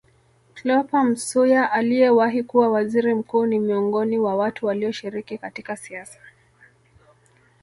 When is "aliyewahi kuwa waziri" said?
1.71-3.13